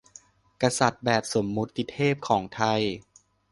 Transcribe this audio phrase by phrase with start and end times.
[0.61, 2.81] กษัตริย์แบบสมมติเทพของไทย